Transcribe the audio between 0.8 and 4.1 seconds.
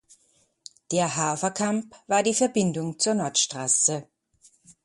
Der Haferkamp war die Verbindung zur Nordstraße.